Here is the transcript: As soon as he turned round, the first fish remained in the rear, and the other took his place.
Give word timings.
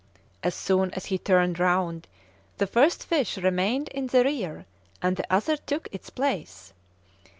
As 0.41 0.55
soon 0.55 0.89
as 0.95 1.05
he 1.05 1.19
turned 1.19 1.59
round, 1.59 2.07
the 2.57 2.65
first 2.65 3.05
fish 3.05 3.37
remained 3.37 3.87
in 3.89 4.07
the 4.07 4.23
rear, 4.23 4.65
and 4.99 5.15
the 5.15 5.31
other 5.31 5.55
took 5.57 5.87
his 5.91 6.09
place. 6.09 6.73